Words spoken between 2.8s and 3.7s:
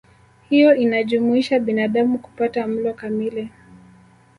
kamili